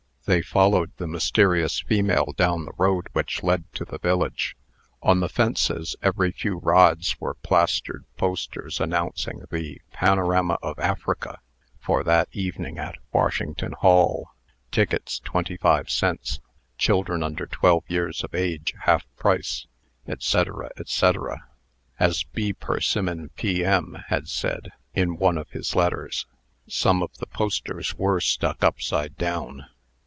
They 0.25 0.43
followed 0.43 0.91
the 0.97 1.07
mysterious 1.07 1.79
female 1.81 2.31
down 2.37 2.63
the 2.65 2.73
road 2.77 3.07
which 3.11 3.41
led 3.43 3.65
to 3.73 3.83
the 3.85 3.97
village. 3.97 4.55
On 5.01 5.19
the 5.19 5.27
fences, 5.27 5.95
every 6.03 6.31
few 6.31 6.57
rods, 6.59 7.19
were 7.19 7.33
plastered 7.33 8.05
posters 8.17 8.79
announcing 8.79 9.41
the 9.49 9.81
"Panorama 9.91 10.59
of 10.61 10.77
Africa" 10.77 11.39
for 11.79 12.03
that 12.03 12.29
evening, 12.33 12.77
at 12.77 12.99
"Washington 13.11 13.71
Hall" 13.71 14.29
"Tickets, 14.69 15.19
twenty 15.19 15.57
five 15.57 15.89
cents" 15.89 16.39
"Children 16.77 17.23
under 17.23 17.47
twelve 17.47 17.83
years 17.87 18.23
of 18.23 18.35
age, 18.35 18.75
half 18.83 19.03
price," 19.17 19.65
&c., 20.07 20.41
&c. 20.85 21.11
As 21.99 22.23
B. 22.25 22.53
Persimmon, 22.53 23.31
P.M., 23.35 23.97
had 24.09 24.27
said, 24.29 24.71
in 24.93 25.17
one 25.17 25.37
of 25.39 25.49
his 25.49 25.75
letters, 25.75 26.27
some 26.67 27.01
of 27.01 27.17
the 27.17 27.27
posters 27.27 27.95
were 27.95 28.21
stuck 28.21 28.63
upside 28.63 29.17
down. 29.17 29.65